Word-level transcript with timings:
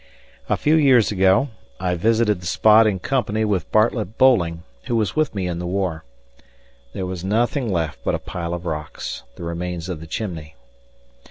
A 0.49 0.57
few 0.57 0.73
years 0.73 1.11
ago 1.11 1.49
I 1.79 1.93
visited 1.93 2.41
the 2.41 2.47
spot 2.47 2.87
in 2.87 2.97
company 2.97 3.45
with 3.45 3.71
Bartlett 3.71 4.17
Bolling, 4.17 4.63
who 4.85 4.95
was 4.95 5.15
with 5.15 5.35
me 5.35 5.45
in 5.45 5.59
the 5.59 5.67
war. 5.67 6.05
There 6.93 7.05
was 7.05 7.23
nothing 7.23 7.71
left 7.71 7.99
but 8.03 8.15
a 8.15 8.17
pile 8.17 8.55
of 8.55 8.65
rocks 8.65 9.21
the 9.35 9.43
remains 9.43 9.89
of 9.89 9.99
the 9.99 10.07
chimney. 10.07 10.55